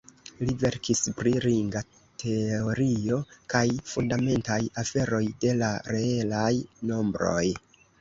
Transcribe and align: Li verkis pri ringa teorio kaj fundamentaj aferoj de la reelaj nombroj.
Li 0.43 0.53
verkis 0.61 1.01
pri 1.19 1.33
ringa 1.43 1.83
teorio 2.23 3.21
kaj 3.55 3.63
fundamentaj 3.93 4.61
aferoj 4.87 5.23
de 5.45 5.57
la 5.63 5.73
reelaj 5.95 6.53
nombroj. 6.93 7.43